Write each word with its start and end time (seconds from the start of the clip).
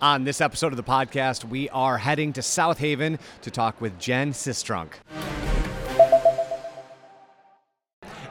On 0.00 0.22
this 0.22 0.40
episode 0.40 0.72
of 0.72 0.76
the 0.76 0.84
podcast, 0.84 1.42
we 1.42 1.68
are 1.70 1.98
heading 1.98 2.32
to 2.34 2.42
South 2.42 2.78
Haven 2.78 3.18
to 3.42 3.50
talk 3.50 3.80
with 3.80 3.98
Jen 3.98 4.32
Sistrunk. 4.32 4.90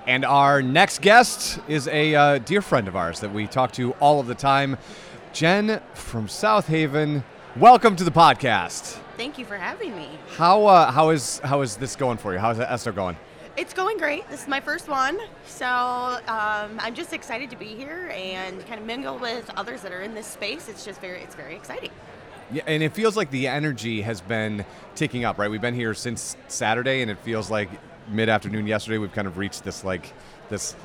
And 0.06 0.24
our 0.24 0.62
next 0.62 1.02
guest 1.02 1.60
is 1.68 1.90
a 1.90 2.16
uh, 2.16 2.38
dear 2.38 2.62
friend 2.62 2.88
of 2.88 2.96
ours 2.96 3.20
that 3.20 3.34
we 3.34 3.48
talk 3.48 3.74
to 3.74 3.92
all 3.94 4.22
of 4.22 4.28
the 4.28 4.36
time. 4.36 4.78
Jen 5.34 5.82
from 5.94 6.30
South 6.30 6.68
Haven, 6.68 7.26
welcome 7.58 7.97
to 7.97 8.06
the 8.06 8.12
podcast. 8.12 8.97
Thank 9.18 9.38
you 9.38 9.44
for 9.44 9.58
having 9.58 9.94
me. 9.94 10.08
How 10.38 10.68
uh, 10.68 10.90
how 10.90 11.10
is 11.10 11.40
how 11.40 11.63
is 11.63 11.76
this 11.76 11.97
going 11.97 12.18
for 12.18 12.31
you? 12.31 12.40
How's 12.40 12.62
Esto 12.62 12.94
going? 12.94 13.18
It's 13.58 13.74
going 13.74 13.97
great. 13.97 14.29
This 14.29 14.44
is 14.44 14.47
my 14.47 14.62
first 14.62 14.87
one, 14.87 15.17
so 15.47 15.65
um, 15.65 16.80
I'm 16.80 16.94
just 16.94 17.12
excited 17.12 17.49
to 17.49 17.55
be 17.55 17.66
here 17.66 18.13
and 18.13 18.63
kind 18.67 18.80
of 18.80 18.85
mingle 18.85 19.17
with 19.17 19.49
others 19.58 19.81
that 19.81 19.91
are 19.91 20.03
in 20.03 20.13
this 20.13 20.27
space. 20.27 20.70
It's 20.70 20.85
just 20.85 21.02
very 21.02 21.23
it's 21.23 21.34
very 21.34 21.55
exciting. 21.55 21.90
Yeah, 22.52 22.62
and 22.67 22.84
it 22.84 22.94
feels 22.94 23.17
like 23.17 23.31
the 23.31 23.48
energy 23.48 24.02
has 24.04 24.22
been 24.22 24.63
ticking 24.94 25.26
up, 25.26 25.40
right? 25.40 25.49
We've 25.49 25.59
been 25.59 25.73
here 25.73 25.96
since 25.96 26.38
Saturday, 26.48 27.02
and 27.02 27.09
it 27.09 27.18
feels 27.18 27.49
like 27.49 27.70
mid-afternoon 28.09 28.68
yesterday 28.68 28.99
we've 28.99 29.12
kind 29.12 29.27
of 29.27 29.40
reached 29.40 29.63
this 29.63 29.84
like 29.84 30.13
this 30.49 30.76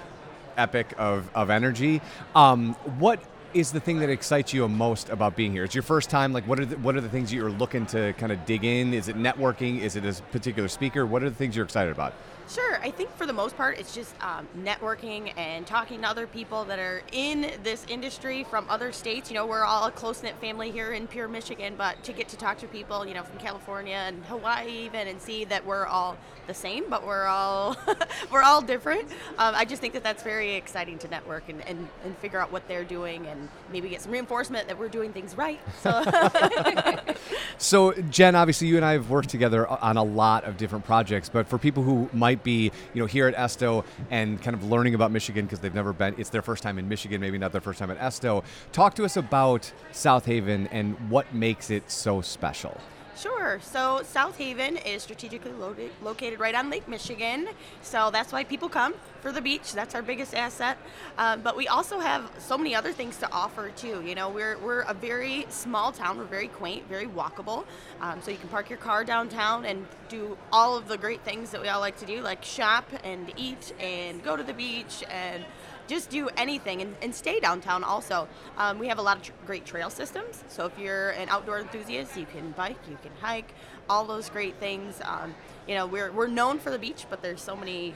epic 0.56 0.95
of, 0.97 1.28
of 1.34 1.50
energy. 1.50 2.00
Um, 2.34 2.73
what 2.98 3.23
is 3.55 3.73
the 3.73 3.80
thing 3.80 3.98
that 4.01 4.09
excites 4.09 4.52
you 4.52 4.66
most 4.69 5.09
about 5.11 5.37
being 5.37 5.52
here? 5.52 5.65
It's 5.65 5.74
your 5.74 5.83
first 5.83 6.11
time. 6.11 6.33
Like, 6.33 6.47
what 6.47 6.59
are 6.59 6.65
the, 6.65 6.77
what 6.79 6.97
are 6.97 7.01
the 7.01 7.09
things 7.09 7.33
you're 7.33 7.51
looking 7.51 7.87
to 7.87 8.12
kind 8.15 8.33
of 8.33 8.45
dig 8.47 8.65
in? 8.65 8.95
Is 8.95 9.09
it 9.09 9.16
networking? 9.16 9.80
Is 9.80 9.97
it 9.97 10.05
a 10.05 10.20
particular 10.30 10.69
speaker? 10.69 11.06
What 11.06 11.23
are 11.23 11.30
the 11.30 11.37
things 11.37 11.56
you're 11.56 11.65
excited 11.65 11.92
about? 11.92 12.15
Sure. 12.48 12.78
I 12.83 12.91
think 12.91 13.15
for 13.16 13.27
the 13.27 13.33
most 13.33 13.56
part, 13.56 13.78
it's 13.78 13.95
just 13.95 14.15
um, 14.23 14.47
networking 14.59 15.33
and 15.37 15.66
talking 15.66 16.02
to 16.02 16.09
other 16.09 16.27
people 16.27 16.65
that 16.65 16.78
are 16.78 17.02
in 17.12 17.51
this 17.62 17.87
industry 17.88 18.45
from 18.45 18.66
other 18.69 18.92
states. 18.92 19.30
You 19.30 19.37
know, 19.37 19.47
we're 19.47 19.64
all 19.64 19.87
a 19.87 19.91
close 19.91 20.23
knit 20.23 20.34
family 20.41 20.70
here 20.70 20.92
in 20.92 21.06
Pure, 21.06 21.28
Michigan, 21.28 21.75
but 21.78 22.03
to 22.05 22.12
get 22.12 22.28
to 22.28 22.37
talk 22.37 22.59
to 22.59 22.66
people, 22.66 23.06
you 23.06 23.14
know, 23.14 23.23
from 23.23 23.39
California 23.39 23.95
and 23.95 24.23
Hawaii 24.25 24.84
even, 24.84 25.08
and 25.08 25.20
see 25.20 25.45
that 25.47 25.64
we're 25.64 25.86
all 25.86 26.17
the 26.47 26.55
same, 26.55 26.91
but 26.91 27.06
we're 27.06 27.27
all 27.27 27.77
we're 28.33 28.42
all 28.42 28.61
different. 28.61 29.08
Um, 29.39 29.55
I 29.55 29.64
just 29.64 29.80
think 29.80 29.95
that 29.95 30.03
that's 30.03 30.23
very 30.23 30.55
exciting 30.55 30.98
to 30.98 31.08
network 31.08 31.48
and, 31.48 31.64
and, 31.67 31.89
and 32.05 32.17
figure 32.19 32.41
out 32.41 32.50
what 32.50 32.67
they're 32.67 32.84
doing 32.84 33.27
and 33.27 33.42
maybe 33.71 33.89
get 33.89 34.01
some 34.01 34.12
reinforcement 34.12 34.69
that 34.69 34.79
we're 34.79 34.89
doing 34.89 35.12
things 35.12 35.37
right. 35.37 35.61
So. 35.81 36.03
so 37.59 37.93
Jen, 38.11 38.35
obviously, 38.35 38.69
you 38.69 38.77
and 38.77 38.85
I 38.85 38.93
have 38.93 39.11
worked 39.11 39.29
together 39.29 39.67
on 39.67 39.97
a 39.97 40.03
lot 40.03 40.45
of 40.45 40.57
different 40.57 40.85
projects, 40.85 41.29
but 41.29 41.47
for 41.47 41.59
people 41.59 41.83
who 41.83 42.09
might 42.13 42.43
be, 42.43 42.70
you 42.95 43.01
know, 43.01 43.07
here 43.07 43.29
at 43.29 43.35
Esto 43.35 43.85
and 44.11 44.41
kind 44.43 44.55
of 44.55 44.65
learning 44.65 44.95
about 44.95 45.11
Michigan 45.11 45.45
because 45.45 45.61
they've 45.61 45.75
never 45.75 45.93
been, 45.93 46.15
it's 46.19 46.31
their 46.31 46.43
first 46.43 46.63
time 46.63 46.79
in 46.79 46.89
Michigan, 46.89 47.20
maybe 47.20 47.39
not 47.39 47.53
their 47.53 47.61
first 47.61 47.79
time 47.79 47.91
at 47.91 47.98
Esto. 47.98 48.45
Talk 48.73 48.95
to 48.95 49.05
us 49.05 49.17
about 49.17 49.73
South 49.93 50.27
Haven 50.27 50.67
and 50.69 51.11
what 51.11 51.35
makes 51.35 51.70
it 51.70 51.91
so 51.91 52.20
special. 52.20 52.81
Sure. 53.16 53.60
So 53.62 54.02
South 54.05 54.38
Haven 54.38 54.78
is 54.78 55.02
strategically 55.02 55.52
located, 55.52 55.92
located 56.02 56.41
right 56.41 56.55
on 56.55 56.70
Lake 56.70 56.88
Michigan. 56.88 57.48
So 57.82 58.10
that's 58.10 58.32
why 58.32 58.42
people 58.42 58.68
come 58.68 58.94
for 59.20 59.30
the 59.32 59.41
beach. 59.41 59.74
That's 59.74 59.94
our 59.94 60.02
biggest 60.02 60.34
asset. 60.34 60.78
Um, 61.18 61.42
but 61.42 61.56
we 61.56 61.68
also 61.68 62.00
have 62.00 62.30
so 62.38 62.56
many 62.56 62.74
other 62.74 62.90
things 62.92 63.18
to 63.18 63.30
offer 63.30 63.68
too. 63.70 64.02
You 64.02 64.14
know, 64.14 64.30
we're, 64.30 64.56
we're 64.58 64.80
a 64.80 64.94
very 64.94 65.46
small 65.50 65.92
town. 65.92 66.18
We're 66.18 66.24
very 66.24 66.48
quaint, 66.48 66.88
very 66.88 67.06
walkable. 67.06 67.64
Um, 68.00 68.22
so 68.22 68.30
you 68.30 68.38
can 68.38 68.48
park 68.48 68.70
your 68.70 68.78
car 68.78 69.05
downtown 69.05 69.66
and 69.66 69.86
do 70.08 70.36
all 70.50 70.77
of 70.77 70.88
the 70.88 70.96
great 70.96 71.20
things 71.20 71.50
that 71.50 71.60
we 71.60 71.68
all 71.68 71.80
like 71.80 71.98
to 71.98 72.06
do, 72.06 72.22
like 72.22 72.42
shop 72.42 72.88
and 73.05 73.33
eat 73.36 73.72
and 73.78 74.24
go 74.24 74.36
to 74.36 74.42
the 74.42 74.55
beach 74.55 75.05
and 75.10 75.44
just 75.93 76.11
do 76.11 76.29
anything 76.37 76.81
and, 76.81 76.95
and 77.03 77.15
stay 77.15 77.39
downtown 77.39 77.85
also. 77.85 78.27
Um, 78.57 78.79
we 78.79 78.89
have 78.89 78.98
a 78.98 79.03
lot 79.03 79.19
of 79.19 79.23
tr- 79.25 79.33
great 79.47 79.67
trail 79.67 79.91
systems. 79.91 80.43
So 80.48 80.65
if 80.67 80.79
you're 80.79 81.11
an 81.11 81.29
outdoor 81.29 81.61
enthusiast, 81.61 82.17
you 82.17 82.27
can 82.27 82.53
bike, 82.53 82.79
you 82.89 82.98
can 83.03 83.12
hike, 83.21 83.53
all 83.89 84.05
those 84.05 84.31
great 84.31 84.57
things. 84.57 85.01
Um, 85.05 85.35
you 85.69 85.75
know, 85.75 85.87
we're, 85.87 86.11
we're 86.11 86.29
known 86.29 86.59
for 86.59 86.70
the 86.70 86.79
beach, 86.79 87.07
but 87.11 87.23
there's 87.23 87.43
so 87.43 87.55
many 87.55 87.95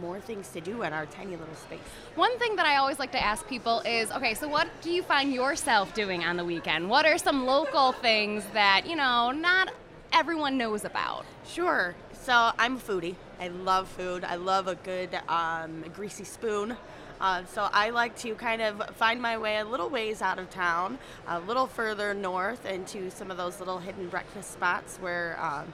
more 0.00 0.18
things 0.18 0.48
to 0.48 0.60
do 0.60 0.82
in 0.82 0.92
our 0.92 1.06
tiny 1.06 1.36
little 1.36 1.54
space. 1.54 1.78
One 2.16 2.36
thing 2.38 2.56
that 2.56 2.66
I 2.66 2.76
always 2.76 2.98
like 2.98 3.12
to 3.12 3.22
ask 3.22 3.46
people 3.46 3.80
is 3.86 4.10
okay, 4.10 4.34
so 4.34 4.48
what 4.48 4.68
do 4.80 4.90
you 4.90 5.02
find 5.02 5.32
yourself 5.32 5.94
doing 5.94 6.24
on 6.24 6.36
the 6.36 6.44
weekend? 6.44 6.88
What 6.88 7.06
are 7.06 7.18
some 7.18 7.46
local 7.46 7.92
things 7.92 8.44
that, 8.52 8.86
you 8.86 8.96
know, 8.96 9.30
not 9.30 9.72
everyone 10.12 10.56
knows 10.58 10.84
about? 10.84 11.24
Sure. 11.46 11.94
So 12.12 12.50
I'm 12.58 12.76
a 12.76 12.80
foodie. 12.80 13.14
I 13.38 13.48
love 13.48 13.88
food. 13.88 14.24
I 14.24 14.36
love 14.36 14.66
a 14.66 14.74
good 14.74 15.16
um, 15.28 15.84
greasy 15.94 16.24
spoon. 16.24 16.76
Uh, 17.20 17.44
so 17.46 17.68
I 17.72 17.90
like 17.90 18.16
to 18.18 18.34
kind 18.34 18.62
of 18.62 18.82
find 18.96 19.20
my 19.20 19.38
way 19.38 19.58
a 19.58 19.64
little 19.64 19.88
ways 19.88 20.22
out 20.22 20.38
of 20.38 20.50
town, 20.50 20.98
a 21.26 21.40
little 21.40 21.66
further 21.66 22.14
north 22.14 22.66
into 22.66 23.10
some 23.10 23.30
of 23.30 23.36
those 23.36 23.58
little 23.58 23.78
hidden 23.78 24.08
breakfast 24.08 24.52
spots 24.52 24.98
where 24.98 25.38
um, 25.40 25.72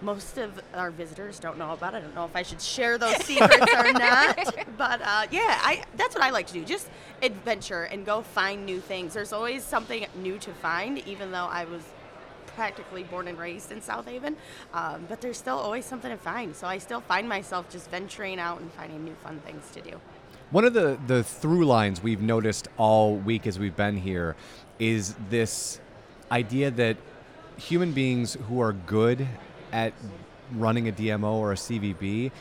most 0.00 0.38
of 0.38 0.60
our 0.74 0.90
visitors 0.90 1.38
don't 1.38 1.58
know 1.58 1.72
about. 1.72 1.94
I 1.94 2.00
don't 2.00 2.14
know 2.14 2.24
if 2.24 2.36
I 2.36 2.42
should 2.42 2.60
share 2.60 2.98
those 2.98 3.16
secrets 3.24 3.72
or 3.74 3.92
not, 3.92 4.54
but 4.76 5.00
uh, 5.02 5.26
yeah, 5.30 5.58
I, 5.62 5.84
that's 5.96 6.14
what 6.14 6.24
I 6.24 6.30
like 6.30 6.46
to 6.48 6.52
do. 6.52 6.64
Just 6.64 6.88
adventure 7.22 7.84
and 7.84 8.06
go 8.06 8.22
find 8.22 8.64
new 8.64 8.80
things. 8.80 9.14
There's 9.14 9.32
always 9.32 9.64
something 9.64 10.06
new 10.16 10.38
to 10.38 10.52
find, 10.52 10.98
even 11.06 11.32
though 11.32 11.46
I 11.46 11.64
was 11.64 11.82
practically 12.58 13.04
born 13.04 13.28
and 13.28 13.38
raised 13.38 13.70
in 13.70 13.80
South 13.80 14.06
Haven, 14.06 14.36
um, 14.74 15.06
but 15.08 15.20
there's 15.20 15.36
still 15.36 15.58
always 15.58 15.84
something 15.84 16.10
to 16.10 16.16
find. 16.16 16.56
So 16.56 16.66
I 16.66 16.78
still 16.78 17.00
find 17.00 17.28
myself 17.28 17.70
just 17.70 17.88
venturing 17.88 18.40
out 18.40 18.60
and 18.60 18.72
finding 18.72 19.04
new 19.04 19.14
fun 19.22 19.38
things 19.46 19.70
to 19.72 19.80
do. 19.80 20.00
One 20.50 20.64
of 20.64 20.72
the, 20.72 20.98
the 21.06 21.22
through 21.22 21.66
lines 21.66 22.02
we've 22.02 22.22
noticed 22.22 22.68
all 22.78 23.16
week 23.16 23.46
as 23.46 23.58
we've 23.58 23.76
been 23.76 23.98
here 23.98 24.34
is 24.78 25.14
this 25.28 25.78
idea 26.32 26.70
that 26.70 26.96
human 27.58 27.92
beings 27.92 28.38
who 28.48 28.62
are 28.62 28.72
good 28.72 29.28
at 29.72 29.92
running 30.54 30.88
a 30.88 30.92
DMO 30.92 31.34
or 31.34 31.52
a 31.52 31.54
CVB, 31.54 32.32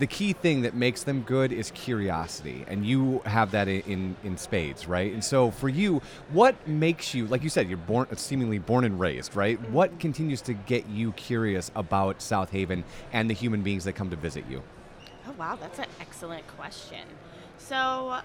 the 0.00 0.06
key 0.08 0.32
thing 0.32 0.62
that 0.62 0.74
makes 0.74 1.04
them 1.04 1.22
good 1.22 1.52
is 1.52 1.70
curiosity, 1.70 2.64
and 2.66 2.84
you 2.84 3.20
have 3.24 3.52
that 3.52 3.68
in 3.68 4.16
in 4.24 4.36
spades, 4.36 4.88
right? 4.88 5.12
And 5.12 5.22
so 5.22 5.52
for 5.52 5.68
you, 5.68 6.02
what 6.32 6.66
makes 6.66 7.14
you, 7.14 7.28
like 7.28 7.44
you 7.44 7.50
said, 7.50 7.68
you're 7.68 7.78
born 7.78 8.08
seemingly 8.16 8.58
born 8.58 8.84
and 8.84 8.98
raised, 8.98 9.36
right? 9.36 9.60
What 9.70 10.00
continues 10.00 10.42
to 10.42 10.54
get 10.54 10.88
you 10.88 11.12
curious 11.12 11.70
about 11.76 12.20
South 12.20 12.50
Haven 12.50 12.82
and 13.12 13.30
the 13.30 13.34
human 13.34 13.62
beings 13.62 13.84
that 13.84 13.92
come 13.92 14.10
to 14.10 14.16
visit 14.16 14.44
you? 14.50 14.60
Oh 15.26 15.32
wow, 15.38 15.56
that's 15.60 15.78
an 15.78 15.86
excellent 16.00 16.46
question. 16.56 17.06
So 17.58 18.18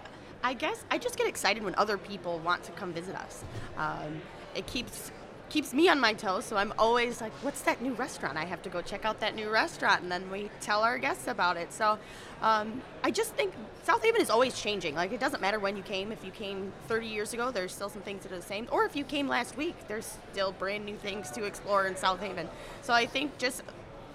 I 0.43 0.53
guess 0.53 0.83
I 0.91 0.97
just 0.97 1.17
get 1.17 1.27
excited 1.27 1.63
when 1.63 1.75
other 1.75 1.97
people 1.97 2.39
want 2.39 2.63
to 2.63 2.71
come 2.73 2.93
visit 2.93 3.15
us. 3.15 3.43
Um, 3.77 4.21
it 4.55 4.65
keeps 4.67 5.11
keeps 5.49 5.73
me 5.73 5.89
on 5.89 5.99
my 5.99 6.13
toes, 6.13 6.45
so 6.45 6.57
I'm 6.57 6.73
always 6.77 7.21
like, 7.21 7.31
"What's 7.41 7.61
that 7.61 7.81
new 7.81 7.93
restaurant? 7.93 8.37
I 8.37 8.45
have 8.45 8.61
to 8.63 8.69
go 8.69 8.81
check 8.81 9.03
out 9.05 9.19
that 9.21 9.35
new 9.35 9.49
restaurant," 9.49 10.01
and 10.03 10.11
then 10.11 10.29
we 10.29 10.49
tell 10.61 10.83
our 10.83 10.97
guests 10.97 11.27
about 11.27 11.57
it. 11.57 11.73
So 11.73 11.97
um, 12.41 12.81
I 13.03 13.11
just 13.11 13.33
think 13.33 13.53
South 13.83 14.03
Haven 14.03 14.21
is 14.21 14.29
always 14.29 14.59
changing. 14.59 14.95
Like 14.95 15.11
it 15.11 15.19
doesn't 15.19 15.41
matter 15.41 15.59
when 15.59 15.75
you 15.75 15.83
came. 15.83 16.11
If 16.11 16.23
you 16.23 16.31
came 16.31 16.71
30 16.87 17.07
years 17.07 17.33
ago, 17.33 17.51
there's 17.51 17.73
still 17.73 17.89
some 17.89 18.01
things 18.01 18.23
that 18.23 18.31
are 18.31 18.37
the 18.37 18.41
same. 18.41 18.67
Or 18.71 18.85
if 18.85 18.95
you 18.95 19.03
came 19.03 19.27
last 19.27 19.57
week, 19.57 19.75
there's 19.87 20.17
still 20.31 20.51
brand 20.51 20.85
new 20.85 20.97
things 20.97 21.31
to 21.31 21.45
explore 21.45 21.87
in 21.87 21.95
South 21.95 22.19
Haven. 22.19 22.47
So 22.81 22.93
I 22.93 23.05
think 23.05 23.37
just 23.37 23.63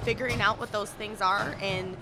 figuring 0.03 0.41
out 0.41 0.59
what 0.59 0.71
those 0.72 0.91
things 0.91 1.21
are 1.21 1.56
and 1.61 1.97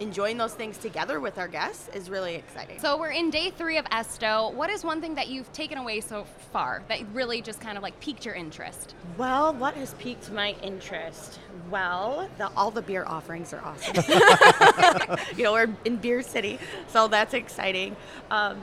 enjoying 0.00 0.36
those 0.36 0.54
things 0.54 0.78
together 0.78 1.20
with 1.20 1.38
our 1.38 1.48
guests 1.48 1.88
is 1.94 2.10
really 2.10 2.34
exciting. 2.34 2.78
So 2.80 2.98
we're 2.98 3.10
in 3.10 3.30
day 3.30 3.50
three 3.50 3.78
of 3.78 3.86
Esto. 3.90 4.50
What 4.50 4.70
is 4.70 4.84
one 4.84 5.00
thing 5.00 5.14
that 5.16 5.28
you've 5.28 5.52
taken 5.52 5.78
away 5.78 6.00
so 6.00 6.24
far 6.52 6.82
that 6.88 7.00
really 7.12 7.42
just 7.42 7.60
kind 7.60 7.76
of 7.76 7.82
like 7.82 7.98
piqued 8.00 8.24
your 8.24 8.34
interest? 8.34 8.94
Well, 9.16 9.54
what 9.54 9.74
has 9.74 9.94
piqued 9.94 10.30
my 10.30 10.54
interest? 10.62 11.40
Well, 11.70 12.28
the, 12.38 12.50
all 12.56 12.70
the 12.70 12.82
beer 12.82 13.04
offerings 13.06 13.52
are 13.52 13.62
awesome. 13.64 13.96
you 15.36 15.44
know, 15.44 15.52
we're 15.52 15.68
in 15.84 15.96
Beer 15.96 16.22
City, 16.22 16.58
so 16.88 17.08
that's 17.08 17.34
exciting. 17.34 17.96
Um, 18.30 18.60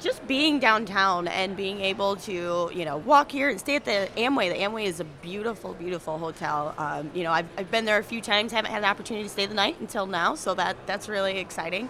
just 0.00 0.26
being 0.26 0.58
downtown 0.58 1.28
and 1.28 1.56
being 1.56 1.80
able 1.80 2.16
to, 2.16 2.70
you 2.72 2.84
know, 2.84 2.96
walk 2.98 3.30
here 3.30 3.50
and 3.50 3.60
stay 3.60 3.76
at 3.76 3.84
the 3.84 4.08
Amway. 4.16 4.50
The 4.50 4.58
Amway 4.58 4.84
is 4.84 5.00
a 5.00 5.04
beautiful, 5.04 5.74
beautiful 5.74 6.18
hotel. 6.18 6.74
Um, 6.78 7.10
you 7.14 7.22
know, 7.22 7.32
I've, 7.32 7.46
I've 7.58 7.70
been 7.70 7.84
there 7.84 7.98
a 7.98 8.04
few 8.04 8.20
times, 8.20 8.52
haven't 8.52 8.70
had 8.70 8.78
an 8.78 8.88
opportunity 8.88 9.24
to 9.24 9.30
stay 9.30 9.46
the 9.46 9.54
night 9.54 9.78
until 9.80 10.06
now, 10.06 10.34
so 10.34 10.54
that 10.54 10.76
that's 10.86 11.08
really 11.08 11.38
exciting. 11.38 11.88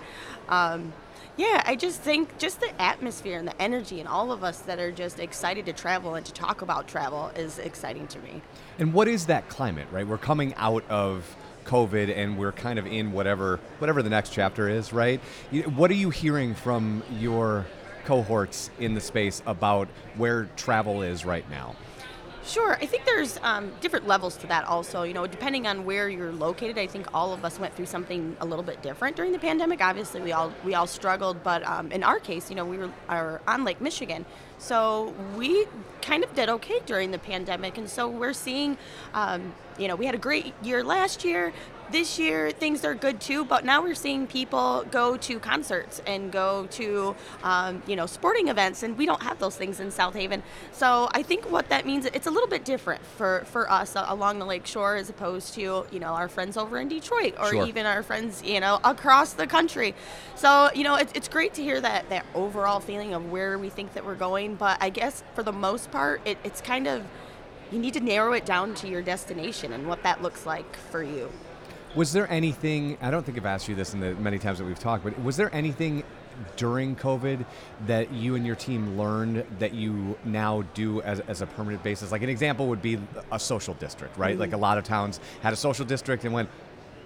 Um, 0.49 0.93
yeah, 1.37 1.63
I 1.65 1.77
just 1.77 2.01
think 2.01 2.37
just 2.39 2.61
the 2.61 2.83
atmosphere 2.83 3.39
and 3.39 3.49
the 3.49 3.63
energy 3.63 4.01
and 4.01 4.09
all 4.09 4.33
of 4.33 4.45
us 4.45 4.59
that 4.61 4.79
are 4.79 4.93
just 4.93 5.21
excited 5.21 5.65
to 5.67 5.73
travel 5.73 6.17
and 6.17 6.27
to 6.27 6.33
talk 6.33 6.61
about 6.61 6.89
travel 6.89 7.29
is 7.37 7.59
exciting 7.59 8.09
to 8.09 8.19
me. 8.19 8.43
And 8.79 8.93
what 8.93 9.09
is 9.09 9.27
that 9.27 9.49
climate, 9.49 9.87
right? 9.91 10.07
We're 10.07 10.19
coming 10.19 10.53
out 10.57 10.85
of 10.91 11.37
COVID 11.65 12.15
and 12.15 12.37
we're 12.37 12.53
kind 12.53 12.79
of 12.79 12.87
in 12.87 13.13
whatever 13.13 13.61
whatever 13.79 14.03
the 14.03 14.11
next 14.11 14.31
chapter 14.31 14.69
is, 14.69 14.93
right? 14.93 15.21
What 15.77 15.91
are 15.91 15.95
you 15.95 16.11
hearing 16.11 16.55
from 16.55 17.03
your 17.19 17.67
cohorts 18.05 18.71
in 18.79 18.95
the 18.95 19.01
space 19.01 19.43
about 19.47 19.89
where 20.17 20.45
travel 20.57 21.03
is 21.03 21.25
right 21.25 21.49
now? 21.51 21.77
Sure. 22.43 22.73
I 22.81 22.87
think 22.87 23.05
there's 23.05 23.39
um, 23.43 23.71
different 23.81 24.09
levels 24.09 24.37
to 24.39 24.47
that 24.47 24.65
also. 24.65 25.03
You 25.03 25.13
know, 25.13 25.27
depending 25.27 25.67
on 25.67 25.85
where 25.85 26.09
you're 26.09 26.33
located, 26.33 26.79
I 26.79 26.87
think 26.87 27.07
all 27.15 27.33
of 27.33 27.45
us 27.45 27.61
went 27.61 27.75
through 27.75 27.87
something 27.87 28.37
a 28.41 28.47
little 28.47 28.65
bit 28.65 28.83
different 28.83 29.15
during 29.15 29.31
the 29.31 29.39
pandemic. 29.39 29.81
Obviously, 29.81 30.21
we 30.21 30.33
all 30.33 30.53
we 30.65 30.75
all 30.75 30.87
struggled, 30.87 31.45
but 31.45 31.65
um, 31.67 31.93
in 31.93 32.03
our 32.03 32.19
case, 32.19 32.49
you 32.51 32.57
know, 32.57 32.65
we 32.65 32.79
were 32.79 32.91
are 33.09 33.41
on 33.47 33.65
Lake 33.65 33.81
Michigan, 33.81 34.25
So 34.61 35.15
we 35.37 35.67
kind 36.03 36.23
of 36.23 36.35
did 36.35 36.49
okay 36.51 36.81
during 36.85 37.13
the 37.13 37.19
pandemic, 37.19 37.79
and 37.79 37.89
so 37.89 38.09
we're 38.09 38.35
seeing, 38.35 38.77
um, 39.15 39.55
you 39.79 39.89
know, 39.89 39.97
we 39.97 40.07
had 40.07 40.15
a 40.15 40.19
great 40.19 40.55
year 40.63 40.83
last 40.85 41.25
year. 41.25 41.53
This 41.91 42.21
year 42.21 42.53
things 42.53 42.85
are 42.85 42.95
good 42.95 43.21
too, 43.21 43.45
but 43.45 43.65
now 43.65 43.83
we're 43.83 43.97
seeing 43.97 44.29
people 44.29 44.87
go 44.93 45.17
to 45.17 45.41
concerts 45.41 46.01
and 46.07 46.31
go 46.31 46.69
to, 46.71 47.17
um, 47.43 47.83
you 47.85 47.97
know, 47.97 48.07
sporting 48.07 48.47
events, 48.47 48.85
and 48.85 48.97
we 48.97 49.07
don't 49.07 49.25
have 49.25 49.41
those 49.41 49.57
things 49.57 49.81
in 49.81 49.91
South 49.91 50.15
Haven. 50.15 50.45
So 50.71 51.09
I 51.13 51.25
think 51.25 51.51
what 51.51 51.69
that 51.71 51.87
means 51.87 52.07
it's 52.07 52.29
a 52.29 52.31
little 52.31 52.47
bit 52.49 52.65
different 52.65 53.05
for 53.05 53.43
for 53.47 53.69
us 53.69 53.97
uh, 53.97 54.05
along 54.07 54.39
the 54.39 54.47
lake 54.47 54.67
shore 54.69 54.95
as 54.95 55.11
opposed 55.11 55.55
to 55.55 55.85
you 55.91 55.99
know 55.99 56.13
our 56.15 56.29
friends 56.29 56.57
over 56.57 56.79
in 56.79 56.87
Detroit 56.87 57.35
or 57.41 57.51
Sure. 57.51 57.67
even 57.67 57.87
our 57.87 58.05
friends 58.05 58.41
you 58.45 58.61
know 58.61 58.79
across 58.85 59.33
the 59.33 59.49
country. 59.49 59.93
So 60.37 60.71
you 60.73 60.85
know 60.85 60.95
it's 60.95 61.13
it's 61.17 61.27
great 61.27 61.55
to 61.55 61.63
hear 61.63 61.81
that 61.81 62.09
that 62.11 62.25
overall 62.37 62.79
feeling 62.79 63.15
of 63.15 63.33
where 63.33 63.59
we 63.59 63.69
think 63.69 63.95
that 63.95 64.07
we're 64.07 64.15
going, 64.15 64.55
but 64.55 64.79
I 64.81 64.91
guess 64.91 65.25
for 65.35 65.43
the 65.43 65.53
most 65.53 65.91
part 65.91 66.21
it, 66.25 66.39
it's 66.45 66.61
kind 66.61 66.87
of 66.87 67.03
you 67.71 67.79
need 67.79 67.95
to 67.95 68.01
narrow 68.01 68.33
it 68.33 68.45
down 68.45 68.75
to 68.77 68.89
your 68.89 69.03
destination 69.03 69.73
and 69.73 69.87
what 69.87 70.03
that 70.03 70.23
looks 70.23 70.47
like 70.47 70.77
for 70.77 71.03
you. 71.03 71.31
Was 71.95 72.13
there 72.13 72.31
anything? 72.31 72.97
I 73.01 73.11
don't 73.11 73.25
think 73.25 73.37
I've 73.37 73.47
asked 73.47 73.69
you 73.69 73.75
this 73.75 73.95
in 73.95 74.01
the 74.01 74.15
many 74.15 74.39
times 74.39 74.59
that 74.59 74.65
we've 74.65 74.79
talked, 74.79 75.03
but 75.05 75.21
was 75.23 75.37
there 75.37 75.53
anything 75.55 76.05
during 76.57 76.97
COVID 76.97 77.45
that 77.87 78.13
you 78.13 78.35
and 78.35 78.47
your 78.47 78.55
team 78.55 78.97
learned 78.97 79.45
that 79.59 79.75
you 79.75 80.17
now 80.25 80.63
do 80.75 81.03
as, 81.03 81.21
as 81.21 81.43
a 81.43 81.47
permanent 81.47 81.83
basis? 81.83 82.13
Like 82.13 82.23
an 82.23 82.29
example 82.29 82.69
would 82.69 82.83
be 82.83 82.99
a 83.33 83.39
social 83.39 83.75
district, 83.75 84.17
right? 84.17 84.39
Like 84.39 84.51
a 84.51 84.53
mm-hmm. 84.53 84.63
lot 84.63 84.79
of 84.79 84.85
towns 84.85 85.21
had 85.43 85.53
a 85.53 85.57
social 85.57 85.85
district 85.85 86.25
and 86.25 86.33
went, 86.33 86.49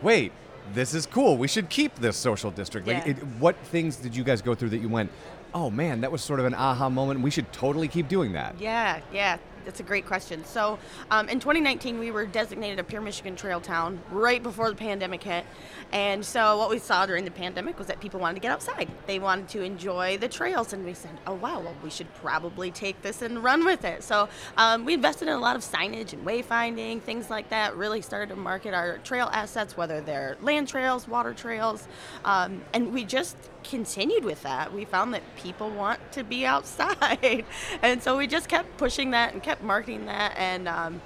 wait, 0.03 0.33
this 0.73 0.95
is 0.95 1.07
cool. 1.07 1.37
We 1.37 1.49
should 1.49 1.69
keep 1.69 1.95
this 1.97 2.17
social 2.17 2.51
district. 2.51 2.87
Like, 2.87 3.05
Yeah. 3.05 3.13
it, 3.13 3.17
what 3.39 3.57
things 3.57 3.97
did 3.97 4.15
you 4.15 4.25
guys 4.25 4.43
go 4.43 4.55
through 4.55 4.71
that 4.71 4.79
you 4.79 4.89
went, 4.89 5.11
oh 5.55 5.71
man, 5.71 6.01
that 6.01 6.11
was 6.11 6.23
sort 6.23 6.41
of 6.41 6.47
an 6.47 6.55
aha 6.55 6.89
moment. 6.89 7.21
We 7.21 7.31
should 7.31 7.53
totally 7.53 7.89
keep 7.89 8.09
doing 8.09 8.33
that. 8.33 8.57
Yeah, 8.61 9.01
yeah, 9.13 9.39
that's 9.65 9.81
a 9.81 9.85
great 9.85 10.07
question. 10.07 10.45
So, 10.45 10.79
um, 11.11 11.29
in 11.29 11.41
2019, 11.41 11.99
we 11.99 12.11
were 12.11 12.27
designated 12.27 12.79
a 12.79 12.85
Pure 12.85 13.03
Michigan 13.03 13.37
Trail 13.37 13.61
town 13.61 14.01
right 14.11 14.43
before 14.43 14.69
the 14.71 14.77
pandemic 14.77 15.23
hit. 15.23 15.45
And 15.93 16.25
so, 16.25 16.59
what 16.59 16.71
we 16.71 16.79
saw 16.79 17.07
during 17.07 17.25
the 17.25 17.31
pandemic 17.31 17.79
was 17.79 17.87
that 17.89 18.01
people 18.01 18.21
wanted 18.21 18.35
to 18.35 18.41
get 18.41 18.51
outside. 18.51 18.89
They 19.07 19.19
wanted 19.19 19.49
to 19.51 19.63
enjoy 19.63 20.19
the 20.19 20.29
trails. 20.29 20.73
And 20.73 20.85
we 20.85 20.95
said, 20.95 21.19
oh, 21.27 21.35
wow, 21.35 21.61
well, 21.61 21.75
we 21.83 21.91
should 21.91 22.13
probably 22.15 22.71
take 22.71 23.01
this 23.03 23.23
and 23.23 23.43
run 23.43 23.65
with 23.65 23.85
it. 23.85 24.03
So, 24.03 24.29
um, 24.57 24.85
we 24.85 24.95
invested 24.95 25.29
in 25.29 25.35
a 25.35 25.41
lot 25.41 25.57
of 25.57 25.63
signage 25.63 26.13
and 26.13 26.25
wayfinding, 26.25 27.03
things 27.03 27.31
like 27.31 27.49
that. 27.51 27.77
Really 27.77 28.03
started 28.03 28.35
to 28.35 28.37
market 28.37 28.75
our 28.75 28.99
trail 28.99 29.29
assets, 29.33 29.77
whether 29.77 30.01
they're 30.01 30.37
land 30.41 30.69
trails, 30.69 31.09
water 31.09 31.35
trails. 31.35 31.89
Um, 32.25 32.63
and 32.73 32.93
we 32.93 33.05
just 33.05 33.37
continued 33.65 34.25
with 34.25 34.43
that. 34.43 34.73
We 34.73 34.85
found 34.85 35.15
that 35.15 35.23
people 35.37 35.71
want 35.71 36.01
to 36.13 36.23
be 36.23 36.47
outside. 36.55 37.45
and 37.83 38.03
so 38.03 38.17
we 38.17 38.27
just 38.27 38.49
kept 38.49 38.77
pushing 38.77 39.11
that 39.11 39.33
and 39.33 39.43
kept 39.43 39.54
marketing 39.63 40.07
that 40.07 40.35
and 40.37 40.69
um, 40.69 41.01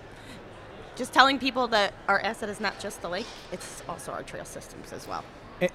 just 0.97 1.13
telling 1.13 1.39
people 1.39 1.69
that 1.69 1.95
our 2.09 2.21
asset 2.21 2.49
is 2.49 2.61
not 2.61 2.79
just 2.81 3.03
the 3.03 3.09
lake, 3.09 3.27
it's 3.53 3.83
also 3.89 4.13
our 4.13 4.23
trail 4.23 4.45
systems 4.45 4.93
as 4.93 5.07
well. 5.07 5.25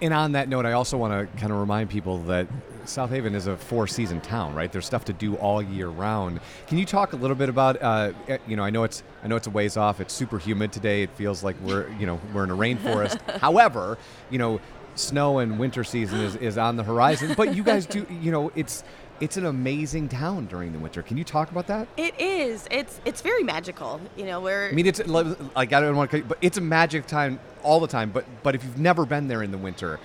And 0.02 0.14
on 0.14 0.31
that 0.31 0.48
note, 0.48 0.66
I 0.66 0.74
also 0.74 0.98
want 0.98 1.12
to 1.12 1.38
kind 1.38 1.52
of 1.52 1.60
remind 1.60 1.90
people 1.90 2.20
that 2.24 2.48
South 2.86 3.10
Haven 3.10 3.36
is 3.36 3.48
a 3.48 3.58
four-season 3.58 4.22
town, 4.22 4.56
right? 4.56 4.72
There's 4.72 4.86
stuff 4.86 5.04
to 5.06 5.14
do 5.14 5.36
all 5.36 5.62
year 5.62 5.90
round. 5.90 6.40
Can 6.68 6.78
you 6.78 6.86
talk 6.86 7.12
a 7.12 7.18
little 7.18 7.36
bit 7.36 7.50
about, 7.50 7.81
uh, 7.81 8.14
eh, 8.30 8.38
you 8.48 8.56
know, 8.56 8.64
I 8.64 8.70
know 8.70 8.84
it's 8.86 9.04
I 9.24 9.28
know 9.28 9.36
it's 9.36 9.48
a 9.48 9.50
ways 9.50 9.76
off. 9.76 10.00
It's 10.00 10.14
super 10.14 10.40
humid 10.40 10.72
today. 10.72 11.04
It 11.04 11.10
feels 11.12 11.44
like 11.44 11.58
we're, 11.62 11.90
you 12.00 12.06
know, 12.06 12.19
we're 12.34 12.46
in 12.46 12.52
a 12.52 12.56
rainforest. 12.56 13.19
However, 13.40 13.98
you 14.30 14.38
know, 14.38 14.62
snow 14.96 15.40
and 15.40 15.60
winter 15.60 15.84
season 15.84 16.22
is, 16.22 16.36
is 16.38 16.58
on 16.58 16.78
the 16.78 16.84
horizon. 16.84 17.34
But 17.36 17.56
you 17.56 17.64
guys 17.64 17.86
do, 17.86 18.06
you 18.22 18.31
know, 18.31 18.52
it's 18.56 18.84
it's 19.24 19.38
an 19.38 19.46
amazing 19.46 20.10
town 20.10 20.46
during 20.48 20.74
the 20.74 20.80
winter. 20.80 21.02
Can 21.02 21.18
you 21.18 21.24
talk 21.24 21.50
about 21.50 21.68
that? 21.68 21.88
It 21.96 22.20
is. 22.20 22.68
It's 22.70 23.00
it's 23.06 23.22
very 23.22 23.44
magical. 23.44 24.02
You 24.18 24.25
know, 24.25 24.42
we're 24.42 24.70
I 24.70 24.72
mean, 24.74 24.86
it's 24.86 25.06
like 25.08 25.72
I 25.72 25.80
don't 25.80 25.96
want 25.96 26.12
to, 26.12 26.24
but 26.24 26.38
it's 26.42 26.58
a 26.58 26.62
magic 26.62 27.08
time 27.08 27.40
all 27.64 27.80
the 27.80 27.88
time. 27.88 28.10
But 28.12 28.25
but 28.44 28.54
if 28.56 28.64
you've 28.64 28.78
never 28.80 29.06
been 29.06 29.28
there 29.30 29.42
in 29.42 29.52
the 29.52 29.58
winter, 29.58 30.00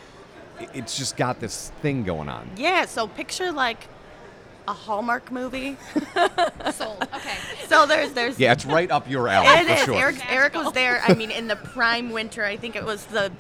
it's 0.73 0.97
just 0.97 1.17
got 1.17 1.41
this 1.41 1.73
thing 1.83 2.05
going 2.05 2.29
on. 2.29 2.49
yeah. 2.57 2.85
So 2.85 3.09
picture 3.09 3.51
like 3.51 3.89
a 4.69 4.73
Hallmark 4.73 5.33
movie. 5.33 5.77
Sold. 6.73 7.03
Okay. 7.15 7.37
So 7.69 7.87
there's 7.87 8.13
there's 8.13 8.39
Yeah, 8.39 8.53
it's 8.53 8.67
right 8.67 8.91
up 8.91 9.09
your 9.11 9.27
alley 9.29 9.49
It 9.49 9.67
for 9.67 9.73
is. 9.73 9.81
sure. 9.85 9.95
Eric, 9.97 10.33
Eric 10.33 10.55
was 10.55 10.73
there. 10.75 11.03
I 11.07 11.15
mean, 11.15 11.31
in 11.33 11.49
the 11.49 11.57
prime 11.57 12.11
winter, 12.11 12.45
I 12.45 12.57
think 12.57 12.77
it 12.77 12.85
was 12.85 13.05
the. 13.07 13.33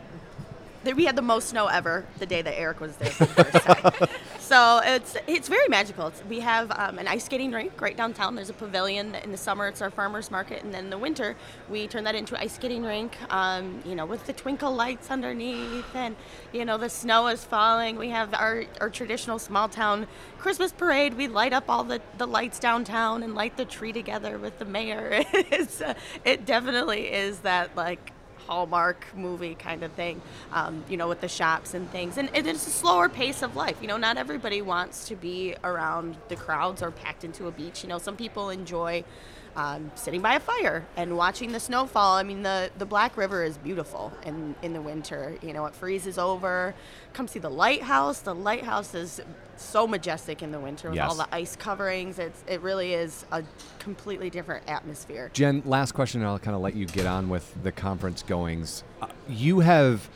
We 0.85 1.05
had 1.05 1.17
the 1.17 1.23
most 1.23 1.51
snow 1.51 1.67
ever 1.67 2.07
the 2.19 2.25
day 2.25 2.41
that 2.41 2.59
Eric 2.59 2.81
was 2.81 2.97
there 2.97 3.11
for 3.11 3.27
the 3.27 3.45
first 3.45 3.65
time. 3.67 4.09
so 4.49 4.81
it's 4.83 5.15
it's 5.27 5.47
very 5.47 5.69
magical. 5.69 6.07
It's, 6.07 6.25
we 6.25 6.41
have 6.41 6.71
um, 6.71 6.99
an 6.99 7.07
ice 7.07 7.25
skating 7.25 7.53
rink 7.53 7.79
right 7.83 7.95
downtown. 7.95 8.35
There's 8.35 8.49
a 8.49 8.55
pavilion. 8.55 9.15
In 9.17 9.31
the 9.31 9.37
summer, 9.37 9.69
it's 9.69 9.83
our 9.83 9.91
farmers 9.91 10.31
market, 10.31 10.65
and 10.65 10.73
then 10.73 10.85
in 10.85 10.91
the 10.91 10.97
winter, 10.97 11.37
we 11.69 11.87
turn 11.87 12.05
that 12.05 12.15
into 12.15 12.35
an 12.35 12.41
ice 12.41 12.55
skating 12.55 12.83
rink. 12.83 13.15
Um, 13.31 13.83
you 13.85 13.95
know, 13.95 14.07
with 14.07 14.25
the 14.25 14.33
twinkle 14.33 14.75
lights 14.75 15.11
underneath, 15.11 15.95
and 15.95 16.17
you 16.55 16.65
know 16.65 16.79
the 16.79 16.89
snow 16.89 17.27
is 17.27 17.45
falling. 17.45 17.97
We 17.97 18.09
have 18.09 18.33
our, 18.33 18.65
our 18.81 18.89
traditional 18.89 19.39
small 19.39 19.69
town 19.69 20.07
Christmas 20.39 20.73
parade. 20.73 21.15
We 21.15 21.29
light 21.29 21.53
up 21.53 21.65
all 21.69 21.85
the, 21.85 22.01
the 22.17 22.27
lights 22.27 22.59
downtown 22.59 23.23
and 23.23 23.35
light 23.35 23.59
the 23.59 23.67
tree 23.67 23.93
together 23.93 24.39
with 24.39 24.59
the 24.59 24.65
mayor. 24.65 25.25
it's 25.35 25.83
uh, 25.83 25.93
it 26.25 26.47
definitely 26.47 27.13
is 27.13 27.41
that 27.41 27.77
like 27.77 28.13
Hallmark 28.49 29.05
movie 29.15 29.55
kind 29.55 29.83
of 29.83 29.93
thing, 29.93 30.21
um, 30.53 30.85
you 30.89 30.97
know, 30.97 31.07
with 31.07 31.21
the 31.21 31.29
shops 31.29 31.75
and 31.75 31.91
things. 31.91 32.17
And 32.17 32.31
it 32.35 32.47
is 32.47 32.67
a 32.67 32.71
slower 32.71 33.09
pace 33.09 33.43
of 33.43 33.57
life. 33.57 33.77
You 33.83 33.89
know, 33.89 33.99
not 33.99 34.17
everybody 34.17 34.63
wants 34.63 35.07
to 35.09 35.17
be 35.17 35.55
around 35.63 36.17
the 36.29 36.37
crowds 36.37 36.83
or 36.83 36.91
packed 36.91 37.25
into 37.25 37.47
a 37.47 37.51
beach. 37.51 37.83
You 37.83 37.91
know, 37.91 37.99
some 37.99 38.17
people 38.17 38.49
enjoy 38.51 39.05
um, 39.59 39.91
sitting 39.97 40.23
by 40.23 40.35
a 40.35 40.41
fire 40.41 40.87
and 40.97 41.17
watching 41.17 41.51
the 41.51 41.59
snowfall. 41.59 42.15
I 42.15 42.23
mean, 42.23 42.45
the, 42.45 42.71
the 42.79 42.87
Black 42.87 43.17
River 43.17 43.43
is 43.43 43.59
beautiful 43.59 44.13
in, 44.25 44.55
in 44.63 44.73
the 44.73 44.81
winter. 44.81 45.37
You 45.43 45.53
know, 45.53 45.67
it 45.67 45.75
freezes 45.75 46.17
over. 46.17 46.77
Come 47.13 47.27
see 47.27 47.41
the 47.41 47.51
lighthouse. 47.51 48.21
The 48.21 48.37
lighthouse 48.37 48.95
is 48.95 49.21
so 49.57 49.89
majestic 49.89 50.45
in 50.45 50.53
the 50.53 50.61
winter 50.61 50.91
with 50.91 51.01
all 51.01 51.17
the 51.17 51.27
ice 51.35 51.57
coverings. 51.57 52.21
It's, 52.21 52.45
it 52.47 52.61
really 52.61 52.95
is 52.95 53.27
a 53.33 53.43
completely 53.81 54.31
different 54.31 54.69
atmosphere. 54.69 55.29
Jen, 55.35 55.63
last 55.67 55.91
question, 55.91 56.21
and 56.21 56.31
I'll 56.31 56.39
kind 56.39 56.55
of 56.55 56.63
let 56.63 56.77
you 56.77 56.87
get 56.87 57.07
on 57.07 57.29
with 57.29 57.61
the 57.65 57.73
conference 57.73 58.23
goings. 58.23 58.85
Uh, 59.03 59.09
you 59.29 59.59
have 59.59 60.09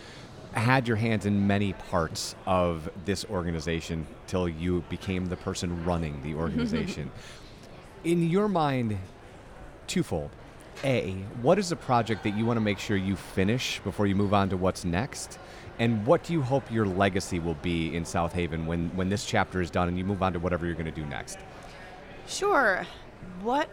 had 0.52 0.86
your 0.86 0.98
hands 0.98 1.26
in 1.26 1.48
many 1.48 1.72
parts 1.72 2.36
of 2.46 2.88
this 3.06 3.24
organization 3.24 4.06
till 4.28 4.48
you 4.48 4.84
became 4.88 5.26
the 5.26 5.36
person 5.36 5.84
running 5.84 6.22
the 6.22 6.34
organization. 6.36 7.10
in 8.04 8.28
your 8.28 8.48
mind, 8.48 8.98
twofold. 9.92 10.30
A, 10.84 11.12
what 11.42 11.58
is 11.58 11.70
a 11.70 11.76
project 11.76 12.24
that 12.24 12.36
you 12.36 12.46
want 12.46 12.56
to 12.56 12.62
make 12.62 12.78
sure 12.78 12.96
you 12.96 13.14
finish 13.14 13.78
before 13.80 14.06
you 14.06 14.14
move 14.14 14.32
on 14.32 14.48
to 14.48 14.56
what's 14.56 14.84
next? 14.84 15.38
And 15.78 16.04
what 16.06 16.24
do 16.24 16.32
you 16.32 16.42
hope 16.42 16.70
your 16.72 16.86
legacy 16.86 17.38
will 17.38 17.54
be 17.56 17.94
in 17.94 18.04
South 18.04 18.32
Haven 18.32 18.66
when, 18.66 18.88
when 18.96 19.08
this 19.08 19.26
chapter 19.26 19.60
is 19.60 19.70
done 19.70 19.88
and 19.88 19.98
you 19.98 20.04
move 20.04 20.22
on 20.22 20.32
to 20.32 20.38
whatever 20.38 20.64
you're 20.64 20.74
going 20.74 20.86
to 20.86 20.90
do 20.90 21.04
next? 21.06 21.38
Sure. 22.26 22.86
What 23.42 23.68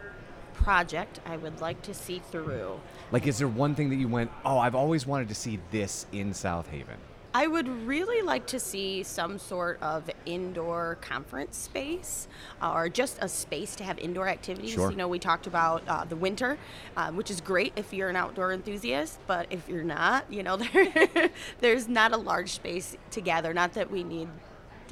project 0.54 1.20
I 1.24 1.36
would 1.38 1.60
like 1.60 1.80
to 1.82 1.94
see 1.94 2.20
through? 2.30 2.78
Like, 3.12 3.26
is 3.26 3.38
there 3.38 3.48
one 3.48 3.74
thing 3.74 3.88
that 3.90 3.96
you 3.96 4.08
went, 4.08 4.30
oh, 4.44 4.58
I've 4.58 4.74
always 4.74 5.06
wanted 5.06 5.28
to 5.28 5.34
see 5.34 5.58
this 5.70 6.06
in 6.12 6.34
South 6.34 6.68
Haven? 6.68 6.96
I 7.32 7.46
would 7.46 7.68
really 7.86 8.22
like 8.22 8.46
to 8.48 8.58
see 8.58 9.04
some 9.04 9.38
sort 9.38 9.80
of 9.80 10.10
indoor 10.26 10.98
conference 11.00 11.56
space 11.56 12.26
uh, 12.60 12.72
or 12.72 12.88
just 12.88 13.18
a 13.20 13.28
space 13.28 13.76
to 13.76 13.84
have 13.84 13.98
indoor 13.98 14.26
activities. 14.26 14.72
Sure. 14.72 14.90
You 14.90 14.96
know, 14.96 15.06
we 15.06 15.20
talked 15.20 15.46
about 15.46 15.82
uh, 15.86 16.04
the 16.04 16.16
winter, 16.16 16.58
um, 16.96 17.16
which 17.16 17.30
is 17.30 17.40
great 17.40 17.72
if 17.76 17.92
you're 17.92 18.08
an 18.08 18.16
outdoor 18.16 18.52
enthusiast, 18.52 19.20
but 19.28 19.46
if 19.50 19.68
you're 19.68 19.84
not, 19.84 20.24
you 20.32 20.42
know, 20.42 20.56
there, 20.72 21.30
there's 21.60 21.86
not 21.86 22.12
a 22.12 22.16
large 22.16 22.50
space 22.50 22.96
to 23.12 23.20
gather. 23.20 23.54
Not 23.54 23.74
that 23.74 23.90
we 23.90 24.02
need 24.02 24.28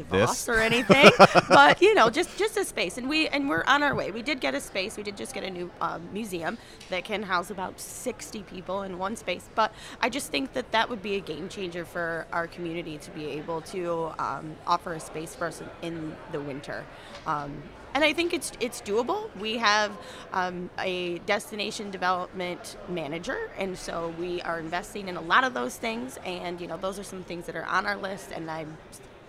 This? 0.04 0.48
Or 0.48 0.58
anything, 0.58 1.10
but 1.48 1.80
you 1.82 1.94
know, 1.94 2.10
just 2.10 2.36
just 2.38 2.56
a 2.56 2.64
space, 2.64 2.98
and 2.98 3.08
we 3.08 3.28
and 3.28 3.48
we're 3.48 3.64
on 3.66 3.82
our 3.82 3.94
way. 3.94 4.10
We 4.10 4.22
did 4.22 4.40
get 4.40 4.54
a 4.54 4.60
space. 4.60 4.96
We 4.96 5.02
did 5.02 5.16
just 5.16 5.34
get 5.34 5.44
a 5.44 5.50
new 5.50 5.70
um, 5.80 6.08
museum 6.12 6.58
that 6.90 7.04
can 7.04 7.22
house 7.22 7.50
about 7.50 7.80
60 7.80 8.42
people 8.44 8.82
in 8.82 8.98
one 8.98 9.16
space. 9.16 9.48
But 9.54 9.72
I 10.00 10.08
just 10.08 10.30
think 10.30 10.52
that 10.54 10.70
that 10.72 10.88
would 10.88 11.02
be 11.02 11.16
a 11.16 11.20
game 11.20 11.48
changer 11.48 11.84
for 11.84 12.26
our 12.32 12.46
community 12.46 12.98
to 12.98 13.10
be 13.10 13.26
able 13.26 13.60
to 13.62 14.12
um, 14.18 14.56
offer 14.66 14.94
a 14.94 15.00
space 15.00 15.34
for 15.34 15.46
us 15.46 15.60
in, 15.82 15.88
in 15.88 16.16
the 16.32 16.40
winter. 16.40 16.84
Um, 17.26 17.62
and 17.94 18.04
I 18.04 18.12
think 18.12 18.32
it's 18.32 18.52
it's 18.60 18.80
doable. 18.80 19.28
We 19.40 19.56
have 19.58 19.92
um, 20.32 20.70
a 20.78 21.18
destination 21.20 21.90
development 21.90 22.76
manager, 22.88 23.50
and 23.58 23.76
so 23.76 24.14
we 24.18 24.40
are 24.42 24.60
investing 24.60 25.08
in 25.08 25.16
a 25.16 25.20
lot 25.20 25.44
of 25.44 25.54
those 25.54 25.76
things. 25.76 26.18
And 26.24 26.60
you 26.60 26.66
know, 26.66 26.76
those 26.76 26.98
are 26.98 27.04
some 27.04 27.24
things 27.24 27.46
that 27.46 27.56
are 27.56 27.64
on 27.64 27.86
our 27.86 27.96
list, 27.96 28.30
and 28.32 28.50
I'm 28.50 28.76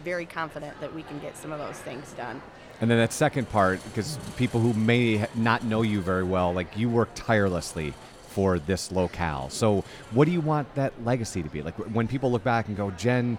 very 0.04 0.26
confident 0.26 0.80
that 0.82 0.94
we 0.94 1.04
can 1.04 1.20
get 1.20 1.38
some 1.38 1.52
of 1.52 1.60
those 1.60 1.78
things 1.78 2.12
done. 2.14 2.42
And 2.82 2.90
then 2.90 2.98
that 2.98 3.12
second 3.12 3.50
part, 3.50 3.84
because 3.86 4.18
people 4.38 4.60
who 4.62 4.74
may 4.74 5.28
not 5.36 5.64
know 5.64 5.82
you 5.82 6.02
very 6.02 6.24
well, 6.24 6.54
like 6.54 6.78
you 6.78 6.90
work 6.90 7.10
tirelessly 7.14 7.94
for 8.30 8.58
this 8.60 8.92
locale. 8.92 9.50
So, 9.50 9.84
what 10.12 10.26
do 10.26 10.32
you 10.32 10.40
want 10.40 10.74
that 10.76 10.94
legacy 11.04 11.44
to 11.44 11.50
be? 11.50 11.62
Like 11.62 11.76
when 11.76 12.08
people 12.08 12.32
look 12.32 12.44
back 12.44 12.68
and 12.68 12.78
go, 12.78 12.92
Jen 12.92 13.38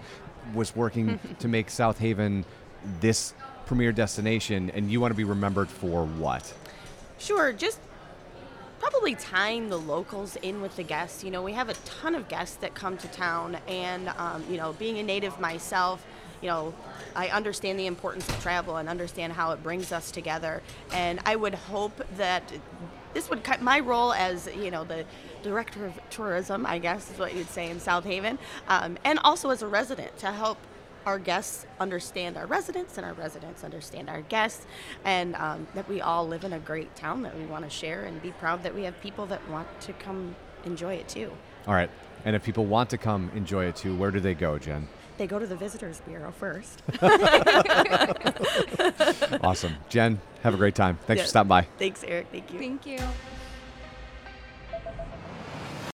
was 0.53 0.75
working 0.75 1.19
to 1.39 1.47
make 1.47 1.69
South 1.69 1.97
Haven 1.97 2.45
this 2.99 3.33
premier 3.65 3.91
destination, 3.91 4.69
and 4.71 4.91
you 4.91 4.99
want 4.99 5.11
to 5.11 5.15
be 5.15 5.23
remembered 5.23 5.69
for 5.69 6.05
what? 6.05 6.53
Sure, 7.17 7.53
just 7.53 7.79
probably 8.79 9.15
tying 9.15 9.69
the 9.69 9.77
locals 9.77 10.35
in 10.37 10.61
with 10.61 10.75
the 10.75 10.83
guests. 10.83 11.23
You 11.23 11.31
know, 11.31 11.41
we 11.41 11.53
have 11.53 11.69
a 11.69 11.73
ton 11.85 12.15
of 12.15 12.27
guests 12.27 12.57
that 12.57 12.73
come 12.73 12.97
to 12.97 13.07
town, 13.07 13.57
and 13.67 14.09
um, 14.17 14.43
you 14.49 14.57
know, 14.57 14.73
being 14.73 14.97
a 14.99 15.03
native 15.03 15.39
myself, 15.39 16.05
you 16.41 16.47
know, 16.47 16.73
I 17.15 17.27
understand 17.27 17.79
the 17.79 17.87
importance 17.87 18.27
of 18.27 18.39
travel 18.41 18.77
and 18.77 18.89
understand 18.89 19.33
how 19.33 19.51
it 19.51 19.61
brings 19.61 19.91
us 19.91 20.11
together. 20.11 20.61
And 20.91 21.19
I 21.25 21.35
would 21.35 21.55
hope 21.55 22.01
that 22.17 22.43
this 23.13 23.29
would 23.29 23.43
cut 23.43 23.61
my 23.61 23.79
role 23.79 24.13
as 24.13 24.47
you 24.55 24.71
know 24.71 24.83
the 24.83 25.05
director 25.43 25.85
of 25.85 25.99
tourism, 26.09 26.65
I 26.65 26.79
guess 26.79 27.11
is 27.11 27.19
what 27.19 27.35
you'd 27.35 27.49
say 27.49 27.69
in 27.69 27.79
South 27.79 28.05
Haven, 28.05 28.39
um, 28.67 28.97
and 29.03 29.19
also 29.19 29.49
as 29.49 29.61
a 29.61 29.67
resident 29.67 30.17
to 30.19 30.31
help 30.31 30.57
our 31.05 31.17
guests 31.17 31.65
understand 31.79 32.37
our 32.37 32.45
residents 32.45 32.97
and 32.97 33.05
our 33.05 33.13
residents 33.13 33.63
understand 33.63 34.07
our 34.07 34.21
guests 34.21 34.67
and 35.03 35.35
um, 35.35 35.67
that 35.73 35.89
we 35.89 35.99
all 35.99 36.27
live 36.27 36.43
in 36.43 36.53
a 36.53 36.59
great 36.59 36.95
town 36.95 37.23
that 37.23 37.35
we 37.35 37.43
want 37.45 37.63
to 37.63 37.69
share 37.71 38.03
and 38.03 38.21
be 38.21 38.29
proud 38.33 38.61
that 38.61 38.75
we 38.75 38.83
have 38.83 38.99
people 39.01 39.25
that 39.25 39.45
want 39.49 39.67
to 39.81 39.93
come 39.93 40.35
enjoy 40.63 40.93
it 40.93 41.07
too 41.07 41.31
All 41.67 41.73
right. 41.73 41.89
And 42.23 42.35
if 42.35 42.43
people 42.43 42.65
want 42.65 42.89
to 42.91 42.97
come 42.97 43.31
enjoy 43.35 43.65
it 43.65 43.75
too, 43.75 43.95
where 43.95 44.11
do 44.11 44.19
they 44.19 44.33
go, 44.33 44.59
Jen? 44.59 44.87
They 45.21 45.27
go 45.27 45.37
to 45.37 45.45
the 45.45 45.55
visitors 45.55 46.01
bureau 46.07 46.31
first 46.31 46.81
Awesome. 49.43 49.75
Jen, 49.89 50.19
have 50.41 50.55
a 50.55 50.57
great 50.57 50.73
time. 50.73 50.97
Thanks 51.05 51.19
Yeah. 51.19 51.23
for 51.25 51.29
stopping 51.29 51.49
by. 51.49 51.61
thanks 51.77 52.03
eric 52.07 52.25
thank 52.31 52.51
you 52.51 52.57
Thank 52.59 52.85
you. 52.87 52.97